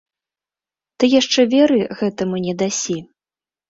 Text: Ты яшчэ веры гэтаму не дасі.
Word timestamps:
Ты 0.97 1.05
яшчэ 1.19 1.47
веры 1.53 1.79
гэтаму 2.03 2.45
не 2.51 2.61
дасі. 2.67 3.03